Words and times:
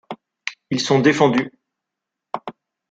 Ils 0.71 0.79
sont 0.79 0.99
défendus. 0.99 1.51